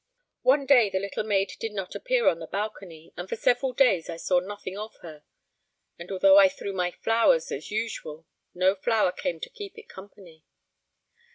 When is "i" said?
4.09-4.17, 6.39-6.49